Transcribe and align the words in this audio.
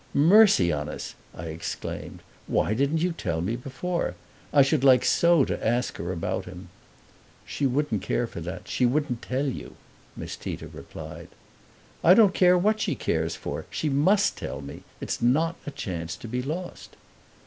"Mercy 0.15 0.71
on 0.71 0.89
us!" 0.89 1.13
I 1.35 1.45
exclaimed; 1.49 2.21
"why 2.47 2.73
didn't 2.73 3.03
you 3.03 3.11
tell 3.11 3.39
me 3.39 3.55
before? 3.55 4.15
I 4.51 4.63
should 4.63 4.83
like 4.83 5.05
so 5.05 5.45
to 5.45 5.63
ask 5.67 5.97
her 5.97 6.11
about 6.11 6.45
him." 6.45 6.69
"She 7.45 7.67
wouldn't 7.67 8.01
care 8.01 8.25
for 8.25 8.41
that 8.41 8.67
she 8.67 8.83
wouldn't 8.83 9.21
tell 9.21 9.45
you," 9.45 9.75
Miss 10.17 10.35
Tita 10.35 10.67
replied. 10.67 11.27
"I 12.03 12.15
don't 12.15 12.33
care 12.33 12.57
what 12.57 12.81
she 12.81 12.95
cares 12.95 13.35
for! 13.35 13.65
She 13.69 13.89
MUST 13.89 14.35
tell 14.39 14.59
me 14.61 14.81
it's 14.99 15.21
not 15.21 15.55
a 15.67 15.69
chance 15.69 16.15
to 16.15 16.27
be 16.27 16.41
lost." 16.41 16.97